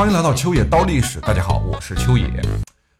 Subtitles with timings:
[0.00, 2.26] 欢迎来到秋野刀历史，大家好，我是秋野。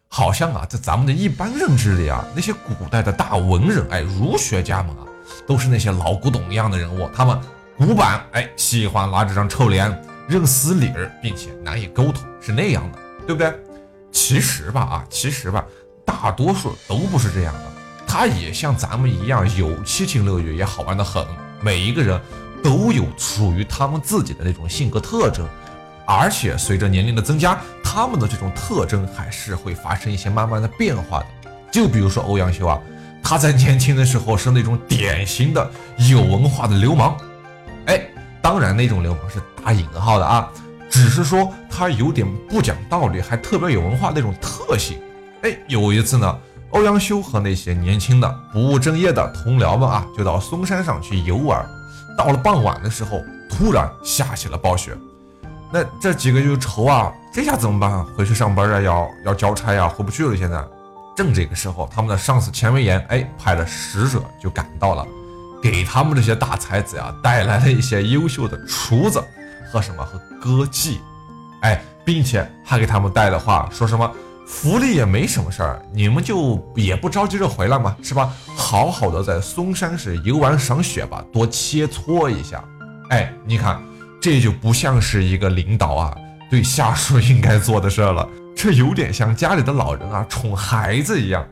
[0.07, 5.01] 好像啊，在咱们的一般认知里啊，那些古代的大文人，哎，儒学家们啊，
[5.47, 7.09] 都是那些老古董一样的人物。
[7.11, 7.35] 他们
[7.75, 13.51] 古板，哎，喜欢拉这张臭脸，认死理儿，并且难以沟通，是那样的，对不对？
[14.11, 15.65] 其实吧，啊，其实吧，
[16.05, 17.63] 大多数都不是这样的。
[18.05, 21.25] 他也像咱们一样有七情六欲，也好玩的很。
[21.61, 22.21] 每一个人
[22.63, 25.49] 都有属于他们自己的那种性格特征。
[26.05, 31.25] 而且随着年龄的增加，他们的这种特征还是会发生一些慢慢的变化的。
[31.71, 32.79] 就比如说欧阳修啊，
[33.23, 35.71] 他在年轻的时候是那种典型的
[36.09, 37.15] 有文化的流氓，
[37.85, 38.01] 哎，
[38.41, 40.49] 当然那种流氓是打引号的啊，
[40.89, 44.99] 只是说他有点不讲道理，还特别有文化那种特性。
[45.43, 46.39] 哎，有一次呢，
[46.71, 51.65] 欧阳修和那些年轻的不务正业的同僚们啊，就到嵩山上去游玩。
[52.17, 54.91] 到了傍晚的时候，突然下起了暴雪。
[55.73, 58.03] 那这几个就愁啊，这下怎么办？
[58.07, 60.35] 回去上班啊，要要交差呀，回不去了。
[60.35, 60.61] 现在
[61.15, 65.07] 正这个时候，他们的上司钱维言哎派了使者就赶到了，
[65.63, 69.23] 给他们这些大才子呀带来了一些优秀的厨子
[69.71, 70.97] 和什么和歌妓，
[71.61, 74.11] 哎，并且还给他们带的话说什么
[74.45, 78.33] 福利也没什么事儿，你们就也不着急着回来嘛，是吧？
[78.57, 82.61] 好好的在嵩山市游玩赏雪吧，多切磋一下。
[83.09, 83.81] 哎，你看。
[84.21, 86.15] 这就不像是一个领导啊
[86.47, 91.43] 对下属应该做的事儿了，这有点像家里的老人啊宠孩子一样，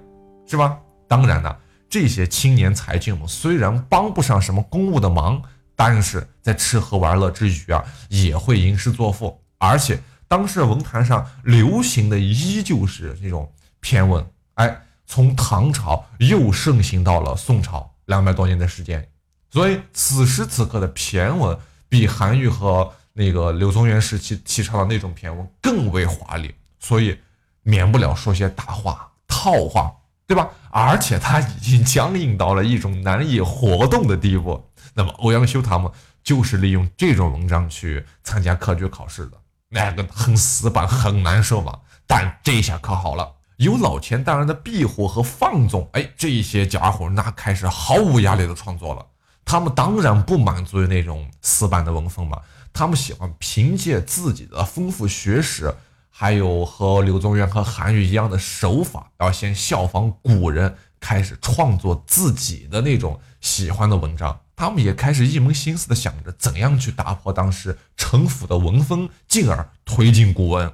[0.45, 0.77] 是吧？
[1.07, 1.57] 当然了，
[1.89, 5.41] 这些青年才俊们虽然帮不上什么公务的忙，
[5.75, 9.41] 但是在吃喝玩乐之余啊，也会吟诗作赋。
[9.57, 14.23] 而且当时文坛上流行的依旧是这种骈文，
[14.55, 19.03] 哎，从唐朝又盛行到了宋朝，两百多年的时间。
[19.49, 21.57] 所以此时此刻的骈文。
[21.89, 27.19] 比韩愈和那个柳宗元时期提倡的那种骈文更为华丽，所以
[27.63, 29.91] 免不了说些大话套话，
[30.25, 30.47] 对吧？
[30.71, 34.63] 而且他已经僵硬到了一种难以活动的地步。
[34.93, 35.91] 那么欧阳修他们
[36.23, 39.37] 就是利用这种文章去参加科举考试的，
[39.69, 41.79] 那个很死板，很难受嘛。
[42.05, 49.05] 但这下可好了，有老钱大人的庇护和放纵，哎，这些家伙那开始毫无压力的创作了。
[49.49, 52.39] 他们当然不满足于那种死板的文风嘛，
[52.71, 55.73] 他们喜欢凭借自己的丰富学识，
[56.11, 64.39] 还有和柳宗元和韩愈一样的手法，要先效仿古人，开始创作自己的那种喜欢的文章。
[64.55, 70.71] 他们也开始一门心思的想着怎样去打破当时陈腐的文风，进而推进古文。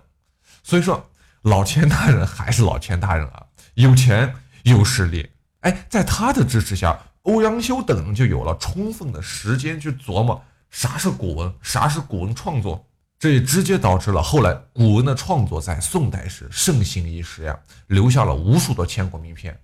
[0.64, 1.10] 所以说，
[1.44, 5.30] 老钱大人还是老钱大人啊，有钱有实力。
[5.62, 7.00] 哎，在他的支持下。
[7.26, 12.86] 欧阳修等人就有了充分的时间去琢磨啥是古文，啥是古文创作，
[13.18, 19.60] 这也直接导致了后来古文的创作在宋代时盛行一时呀，留下了无数的千古名篇。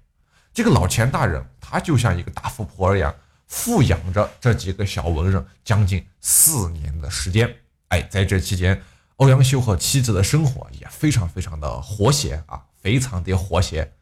[0.51, 3.13] 这个老钱大人，他就像一个大富婆一样，
[3.45, 7.47] 富养着这几个小文人将近四年的时间。
[7.89, 8.81] 哎，在这期间，
[9.17, 13.93] 欧阳修和妻子的生活也非常非常的和谐啊，非常的和谐。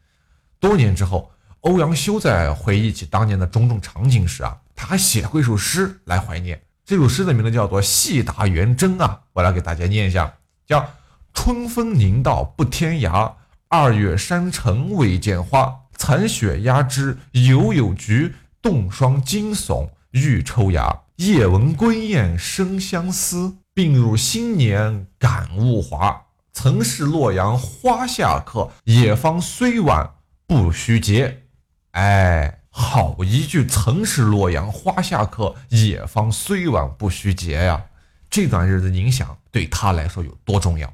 [0.58, 1.30] 多年之后。
[1.60, 6.60] 欧阳修在回忆起当年的种种场景时啊，他还写过一首诗来怀念。
[6.86, 10.32] 这首诗的名字叫做《戏答元征》啊，我来给大家念一下：
[10.66, 10.88] 叫
[11.34, 13.32] 春风迎道不天涯，
[13.68, 15.76] 二月山城未见花。
[15.96, 21.02] 残雪压枝犹有菊，冻霜惊悚欲抽芽。
[21.16, 26.22] 夜闻归雁生相思，病入新年感物华。
[26.54, 30.14] 曾是洛阳花下客，野芳虽晚
[30.46, 31.36] 不须嗟。
[31.92, 37.86] 哎，好一句“曾是洛阳花下客，野芳虽晚不须嗟”呀！
[38.30, 40.92] 这段日子影响对他来说有多重要？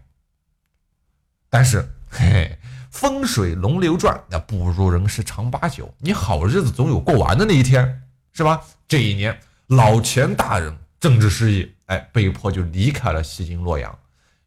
[1.51, 2.59] 但是，嘿嘿，
[2.91, 5.95] 风水轮流转，那不如人世长八九。
[5.99, 8.03] 你好日子总有过完的那一天，
[8.33, 8.63] 是吧？
[8.89, 13.99] 这一年，老钱大人政治失意，哎，被迫就离开了西京洛阳。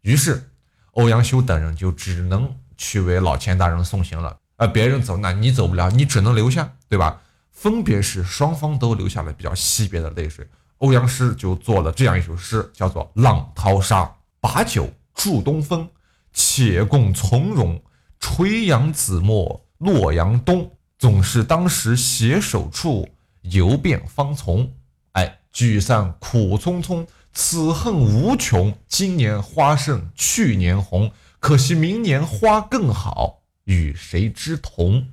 [0.01, 0.49] 于是，
[0.93, 4.38] 欧阳修等人就只能去为老钱大人送行了。
[4.59, 7.21] 呃，别人走，那你走不了，你只能留下，对吧？
[7.49, 10.45] 分别是双方都流下了比较惜别的泪水。
[10.79, 14.03] 欧阳师就做了这样一首诗，叫做《浪淘沙》：
[14.41, 15.87] 把酒祝东风，
[16.33, 17.81] 且共从容。
[18.19, 23.07] 垂杨紫陌洛阳东，总是当时携手处，
[23.43, 24.69] 游遍芳丛。
[25.13, 28.77] 哎，聚散苦匆匆，此恨无穷。
[28.89, 31.09] 今年花胜去年红，
[31.39, 33.38] 可惜明年花更好。
[33.69, 35.07] 与谁之同？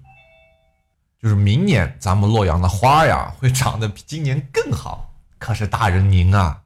[1.21, 5.15] 就是明年咱们洛阳的花呀， 会长得比今年更好。
[5.39, 6.63] 可是大人您啊，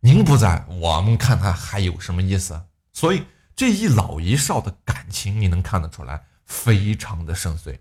[0.00, 2.58] 您不在，我们看看还有什么意思？
[2.94, 3.24] 所以
[3.54, 7.78] 这一老一少的感情，你能看得出来，非常的深邃。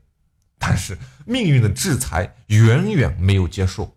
[0.57, 3.95] 但是命运的制裁远远没有结束。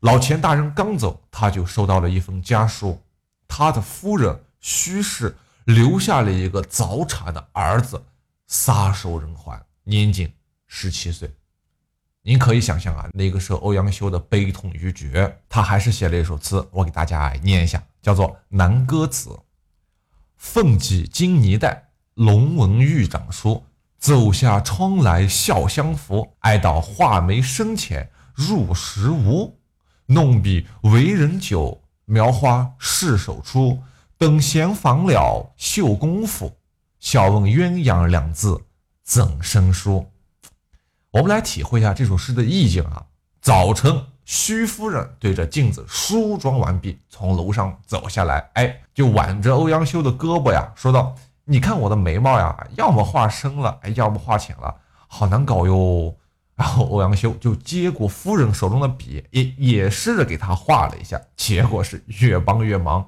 [0.00, 3.00] 老钱大人刚走，他就收到了一封家书，
[3.46, 5.36] 他的夫人徐氏
[5.66, 8.02] 留下了一个早产的儿子，
[8.52, 10.30] 撒手人寰，年仅
[10.66, 11.34] 十七岁。
[12.20, 19.30] 您可以想象啊，那个时候欧阳修的悲痛欲绝，他还是写了一首词，我给大家念一下，叫做《南歌子》：
[20.36, 23.64] 凤髻金泥带，龙纹玉掌书。
[23.98, 29.58] 走下窗来笑相扶，爱到画眉深浅入时无。
[30.04, 33.82] 弄笔为人久，描花试手出。
[34.18, 36.54] 等闲访了绣功夫，
[37.02, 38.62] 笑问鸳鸯两字
[39.02, 40.08] 怎生书？
[41.10, 43.04] 我们来体会一下这首诗的意境啊。
[43.40, 51.16] 早晨，徐夫人对着镜子梳妆完毕，从楼上走下来，哎，就挽着欧阳修的胳膊呀，说道。
[51.44, 54.72] 你看我的眉毛呀，要么画深了，哎，要么画浅了，
[55.08, 56.14] 好难搞哟。
[56.54, 63.04] 然后欧阳修就接过夫人手中的笔，也也试着给她画了一下，结果是越帮越忙。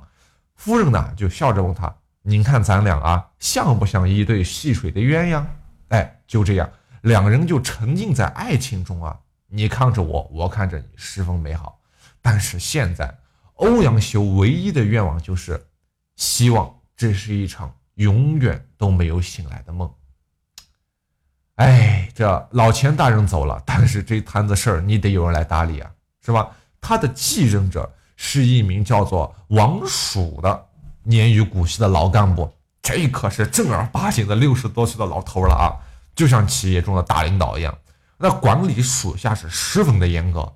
[0.57, 1.95] 夫人呢就笑着问他
[2.27, 5.45] ：“您看咱俩啊，像不像一对戏水的鸳鸯？”
[5.91, 6.69] 哎，就这样，
[7.03, 9.17] 两人就沉浸在爱情中啊。
[9.47, 11.79] 你看着我，我看着你，十分美好。
[12.21, 13.17] 但是现在，
[13.55, 15.65] 欧阳修唯一的愿望就是
[16.17, 17.73] 希望这是一场。
[17.97, 19.89] 永远都没有醒来的梦。
[21.55, 25.89] 哎，这老钱大人走了，但是这摊子事儿你得有人来打理啊，
[26.27, 26.51] 是吧？
[26.81, 30.67] 他的继任者是一名叫做王曙的
[31.05, 32.53] 年逾古稀的老干部，
[32.83, 35.77] 这可是正儿八经的六十多岁的老头了啊，
[36.17, 37.77] 就像企业中的大领导一样，
[38.19, 40.53] 那管理属下是十分的严格。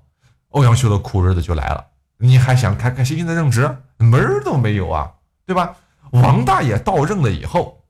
[0.49, 1.85] 欧阳修的苦日子就来了，
[2.17, 5.11] 你还想开开心心的任职，门儿都没有啊，
[5.45, 5.75] 对吧？
[6.11, 7.83] 王大爷到任了以后，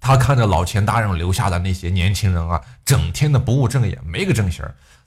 [0.00, 4.64] 他看着老钱大人留下的那些年轻人啊，整天的不务正业，没个正形，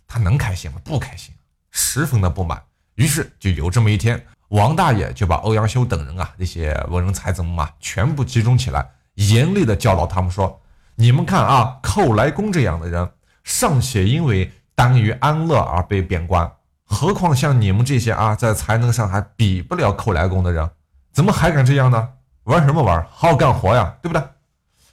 [0.08, 0.80] 他能开心吗？
[0.84, 1.34] 不开心，
[1.72, 2.62] 十分的不满。
[2.94, 10.62] 于是就有这么一天，王大爷就把欧阳修等人啊，那些文人才子们啊，全部集中起来，严厉的教导他们说
[10.95, 13.12] ：“你们看啊，寇来公这样的人，
[13.44, 16.51] 尚且因为耽于安乐而被贬官，
[16.83, 20.69] 何况像你们这些啊，在才能上还比不了寇来公的人，
[21.12, 22.09] 怎么还敢这样呢？”
[22.45, 23.03] 玩什么玩？
[23.09, 24.24] 好好干活呀，对不对？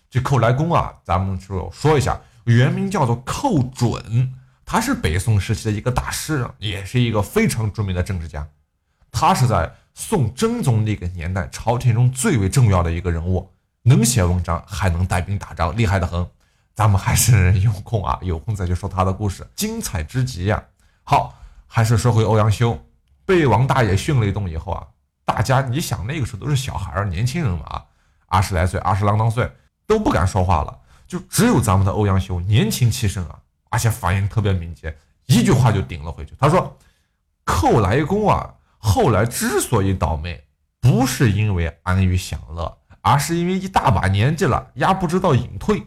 [0.08, 4.32] 这寇来公啊，咱们就说一下，原名叫做寇准，
[4.64, 8.48] 他是北宋时期的一个大诗人，也是一个非常著名的政治家。
[9.12, 13.48] 他是在宋真宗那个年代朝廷中最为重要的一个人物，
[13.82, 16.26] 能写文章，还能带兵打仗，厉害的很。
[16.74, 20.60] 咱们还是有空啊，有空再去说他的故事，精彩之极呀。
[21.04, 22.76] 好，还是说回欧阳修，
[23.26, 24.86] 被王大爷训了一顿以后啊。
[25.24, 27.84] 大家，你想那个时候都是小孩儿、年轻人嘛啊，
[28.26, 29.48] 二十来岁、二十郎当岁
[29.86, 33.38] 都不敢说话了，就只有咱们的欧阳修年轻气盛啊，
[33.68, 36.34] 而且反应特别敏捷，一句话就顶了回去。
[36.38, 36.76] 他说
[37.44, 38.52] ：“寇来公啊，
[38.84, 40.44] 后来之所以倒霉，
[40.80, 45.86] 不是因为安于享乐，而是因为一大把年纪了，丫不知道隐退。”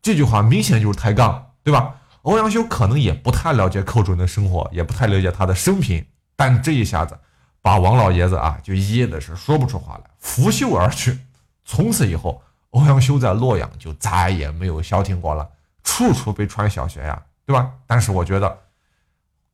[0.00, 1.96] 这句话明显就是抬杠，对吧？
[2.22, 6.06] 欧阳修可能也不太了解寇准的生活，也不太了解他的生平，
[6.36, 7.18] 但这一下子。
[7.60, 11.18] 把王老爷子啊，就噎的是说不出话来，拂袖而去。
[11.64, 15.48] 从此以后，欧阳修在洛阳就再也没有消停过了，
[15.82, 17.72] 处处被穿小鞋呀，对吧？
[17.86, 18.58] 但是我觉得，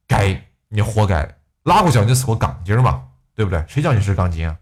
[0.08, 3.02] 该你活该，拉过脚你是个杠精嘛，
[3.35, 3.64] 对不对？
[3.69, 4.57] 谁叫你是杠精啊？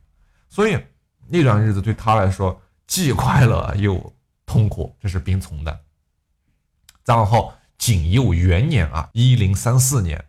[0.49, 0.78] 所以
[1.28, 4.12] 那段日子对他来说既快乐又
[4.47, 5.81] 痛苦，这是并存的。
[7.05, 10.25] 再往后景佑元年啊，一零三四年。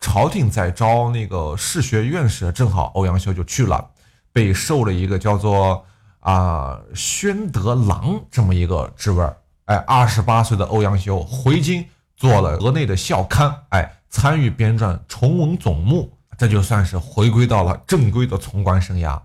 [0.00, 3.90] 朝廷在招那个士学院士，正好欧阳修就去了，
[4.32, 5.86] 被授了一个叫做
[6.20, 9.26] 啊宣德郎这么一个职位
[9.64, 19.20] 哎，二十八岁的欧阳修回京做了河内的校勘，哎，参与编撰《崇文总目》，这就算是回归到了正规的从官生涯。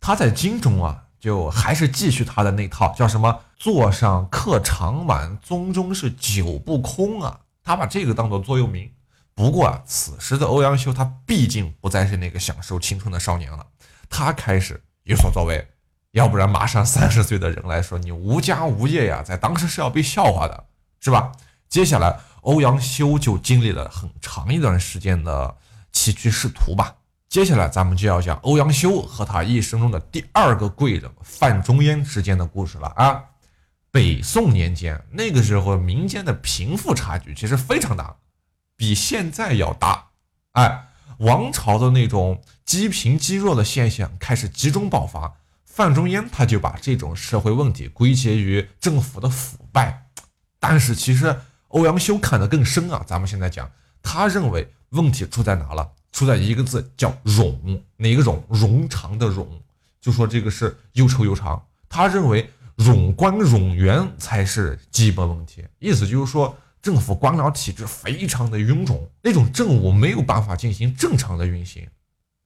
[0.00, 8.90] 他在京中啊，就还是继续他的那套，叫什么“座上客长满，宗中是酒不空”啊，他把这个当做座右铭。
[9.34, 13.66] 不过啊，此时的欧阳修他毕竟不再是那个享受青春的少年了，
[14.08, 15.66] 他开始有所作为，
[16.12, 20.64] 要不然马上三十岁的人来说，你无家无业呀，在当时是要被笑话的，
[21.00, 21.32] 是吧？
[21.68, 25.56] 接下来欧阳修就经历了很长一段时间的
[25.94, 26.94] 崎岖仕途吧。
[27.30, 33.24] 接下来咱们就要讲欧阳修和他一生中的第二个贵人范仲淹之间的故事了啊。
[33.90, 38.14] 北宋年间，那个时候民间的贫富差距其实非常大。
[38.76, 40.10] 比现在要大，
[40.52, 45.32] 哎，王朝的那种积贫积弱的现象开始集中爆发，
[45.64, 50.06] 范仲淹他就把这种社会问题归结于政府的腐败，
[50.58, 53.04] 但是其实欧阳修看得更深啊。
[53.06, 53.70] 咱们现在讲，
[54.02, 55.88] 他认为问题出在哪了？
[56.12, 58.40] 出在一个字叫冗，哪个冗？
[58.48, 59.44] 冗长的冗，
[60.00, 61.60] 就说这个是又臭又长。
[61.88, 71.84] 他认为冗官冗员才是基本问题，意思就是说政府官僚体制非常的臃肿，那种政务没有办法进行正常的运行。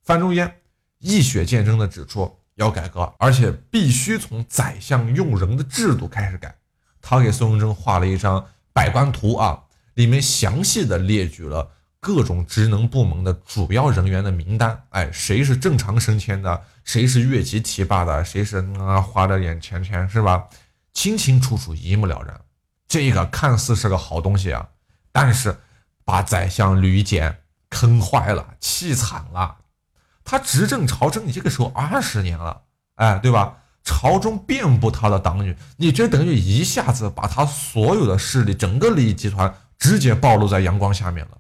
[0.02, 0.50] 范仲淹
[0.99, 6.55] 一血见真的指出要改革，而且必须从宰相用人的制度开始改。
[7.02, 9.62] 他给宋仁宗画了一张百官图啊，
[9.95, 11.71] 里面详细的列举了。
[12.00, 20.49] 各种职能部门的主要人员的名单，哎，谁是正常升迁的，谁是越级提拔的，谁是啊花了点钱钱是吧？
[20.93, 22.40] 清清楚楚，一目了然。
[22.87, 24.69] 这个看似是个好东西啊，
[25.12, 25.59] 但是
[26.05, 29.57] 把宰相吕简坑坏了，气惨了。
[30.25, 32.62] 他执政朝政，你这个时候二十年了，
[32.97, 33.57] 哎，对吧？
[33.85, 41.38] 朝中遍布他的党羽，你这等于一下子把他所有的势力，整个利益集团直接暴露在阳光下面了。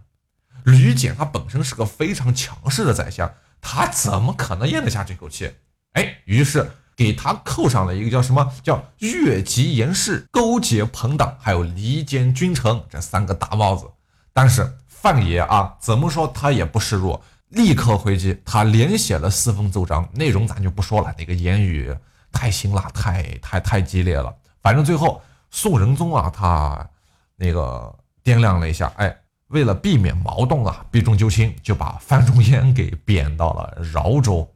[0.68, 5.50] 吕简他本身是个非常强势的宰相，他怎么可能咽得下这口气？
[5.94, 13.86] 哎，于是给他扣上了一个叫什么叫越级言事、勾结朋党，还有离间君臣这三个大帽子。
[14.32, 21.96] 但是范爷啊，怎么说他也不示弱，立刻回击，他连写了四封奏章，内容咱就不说了，那个言语
[22.30, 24.34] 太辛辣，太太太激烈了。
[24.60, 26.88] 反正最后宋仁宗啊，他
[27.36, 29.16] 那个掂量了一下，哎。
[29.48, 34.50] 为了避免矛盾啊，避重就轻，就把范仲淹给贬到了饶州。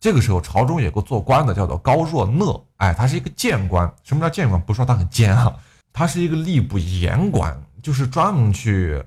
[0.00, 3.90] 这个时候，朝中有个做官的，叫做高若讷，哎，他是一个谏官。
[4.02, 4.60] 什么叫谏官？
[4.60, 5.54] 不是说他很奸啊，
[5.92, 9.02] 他是一个吏部言官，就是专门去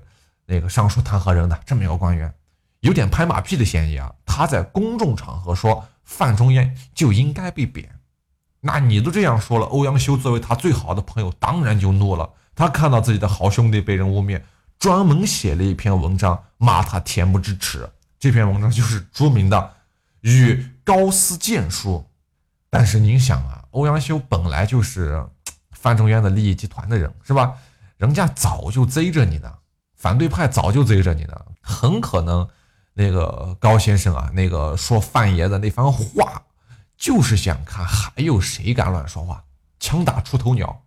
[0.46, 2.32] 那个上书弹劾人的这么一个官员，
[2.80, 4.12] 有点拍马屁的嫌疑啊。
[4.26, 7.88] 他在公众场合说范仲淹就应该被贬，
[8.60, 12.28] 那你都这样说了，欧阳修作为他最好的朋友，当然就怒了。
[12.54, 14.40] 他看到自己的好兄弟被人污蔑。
[14.78, 19.56] 专门写了一篇文章骂他恬不知耻，这篇文章就是著名的
[20.20, 21.96] 《与高斯谏书》。
[22.70, 25.26] 但是您想啊，欧阳修本来就是
[25.72, 27.54] 范仲淹的利益集团的人，是吧？
[27.96, 29.52] 人家早就贼着你呢，
[29.96, 32.48] 反对派早就贼着你呢，很可能
[32.94, 36.42] 那个高先生啊，那个说范爷的那番话，
[36.96, 39.42] 就是想看还有谁敢乱说话，
[39.80, 40.84] 枪打出头鸟，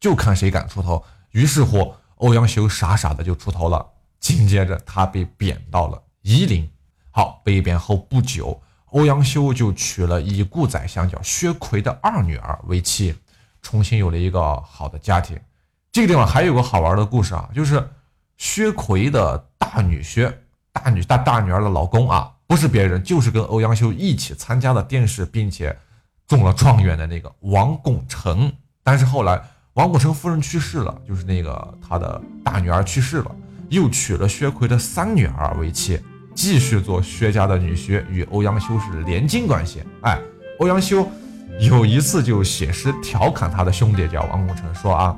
[0.00, 1.04] 就看谁敢出头。
[1.32, 1.94] 于是乎。
[2.24, 3.86] 欧阳修傻傻的就出头了，
[4.18, 6.66] 紧接着他被贬到了夷陵。
[7.10, 13.14] 好，被贬后不久，欧阳修就娶了已故宰相叫薛奎的二女儿为妻，
[13.60, 15.38] 重新有了一个好的家庭。
[15.92, 17.86] 这个地方还有个好玩的故事啊，就是
[18.38, 20.34] 薛奎的大女婿、
[20.72, 25.78] 大女大大女儿的老公啊，不是别人，就是跟欧阳修一起参加了殿试，并且
[26.26, 28.50] 中了状元的那个王拱辰。
[28.82, 29.38] 但是后来。
[29.74, 33.36] 王拱辰夫人去世了，就是那个他的大女儿去世了，
[33.70, 35.98] 又娶了薛奎的三女儿为妻，
[36.32, 39.82] 继续做薛家的女婿，与欧阳修是连襟关系。
[40.02, 40.16] 哎，
[40.60, 41.04] 欧阳修
[41.58, 45.16] 有一次就写诗调侃他的兄弟叫王拱辰，说啊，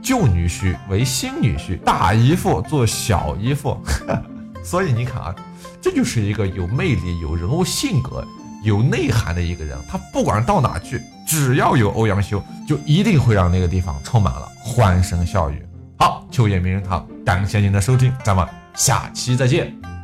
[0.00, 3.78] 旧女婿为新女婿，大姨父做小姨父。
[4.64, 5.34] 所以你看啊，
[5.82, 8.26] 这就是一个有魅力、有人物性格。
[8.64, 15.62] 有内涵的一个人，他不管到哪去，只要有欧阳修，就一定会让那个地方充满了欢声笑语。
[15.98, 19.97] 好，秋叶名人堂，感谢您的收听，咱们下期再见。